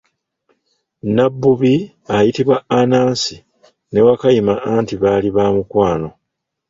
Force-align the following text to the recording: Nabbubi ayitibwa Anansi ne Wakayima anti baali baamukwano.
Nabbubi 1.15 1.75
ayitibwa 2.15 2.57
Anansi 2.79 3.35
ne 3.91 3.99
Wakayima 4.05 4.53
anti 4.73 4.95
baali 5.01 5.29
baamukwano. 5.35 6.09